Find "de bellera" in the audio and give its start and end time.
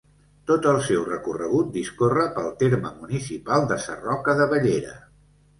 4.41-4.99